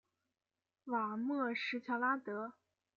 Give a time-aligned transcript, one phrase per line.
[0.85, 2.53] 瓦莫什乔拉德。